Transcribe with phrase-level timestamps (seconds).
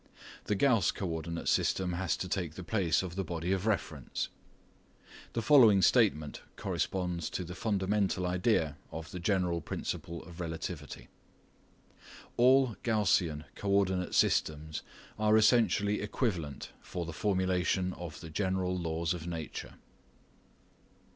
[0.45, 4.29] The Gauss co ordinate system has to take the place of the body of reference.
[5.33, 11.09] The following statement corresponds to the fundamental idea of the general principle of relativity:
[12.35, 14.81] "All Gaussian co ordinate systems
[15.19, 19.75] are essentially equivalent for the formulation of the general laws of nature."